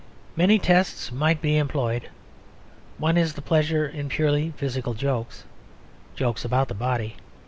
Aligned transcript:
Many 0.35 0.57
tests 0.57 1.11
might 1.11 1.43
be 1.43 1.57
employed. 1.59 2.09
One 2.97 3.17
is 3.17 3.35
the 3.35 3.41
pleasure 3.43 3.87
in 3.87 4.09
purely 4.09 4.49
physical 4.57 4.95
jokes 4.95 5.43
jokes 6.15 6.43
about 6.43 6.69
the 6.69 6.73
body. 6.73 7.17